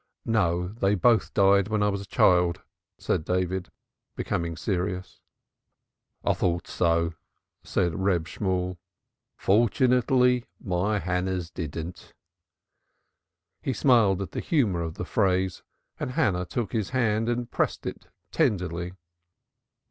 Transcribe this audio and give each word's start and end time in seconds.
"No, 0.25 0.69
they 0.69 0.95
both 0.95 1.31
died 1.35 1.67
when 1.67 1.83
I 1.83 1.89
was 1.89 2.01
a 2.01 2.07
child," 2.07 2.63
said 2.97 3.23
David, 3.23 3.69
becoming 4.15 4.57
serious. 4.57 5.21
"I 6.23 6.33
thought 6.33 6.65
so!" 6.65 7.13
said 7.63 7.99
Reb 7.99 8.27
Shemuel. 8.27 8.79
"Fortunately 9.37 10.45
my 10.59 10.97
Hannah's 10.97 11.51
didn't." 11.51 12.15
He 13.61 13.73
smiled 13.73 14.23
at 14.23 14.31
the 14.31 14.39
humor 14.39 14.81
of 14.81 14.95
the 14.95 15.05
phrase 15.05 15.61
and 15.99 16.13
Hannah 16.13 16.47
took 16.47 16.71
his 16.71 16.89
hand 16.89 17.29
and 17.29 17.51
pressed 17.51 17.85
it 17.85 18.07
tenderly. 18.31 18.93